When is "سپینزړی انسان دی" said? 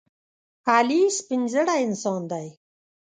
1.19-2.47